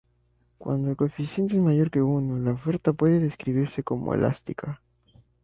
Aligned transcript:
Cuando 0.57 0.89
el 0.89 0.95
coeficiente 0.97 1.55
es 1.57 1.61
mayor 1.61 1.91
que 1.91 2.01
uno, 2.01 2.39
la 2.39 2.53
oferta 2.53 2.91
puede 2.91 3.19
describirse 3.19 3.83
como 3.83 4.15
"elástica". 4.15 4.81